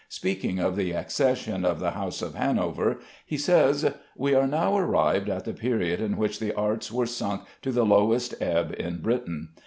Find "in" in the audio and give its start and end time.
6.01-6.17, 8.79-8.97